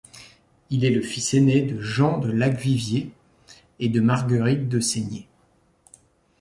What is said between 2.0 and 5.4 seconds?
de Lacvivier et de Marguerite de Sénier.